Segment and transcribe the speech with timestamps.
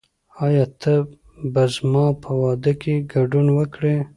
[0.45, 0.93] آیا ته
[1.53, 3.95] به زما په واده کې ګډون وکړې؟